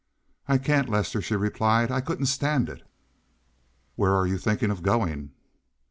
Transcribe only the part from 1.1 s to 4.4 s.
she replied. "I couldn't stand it." "Where are you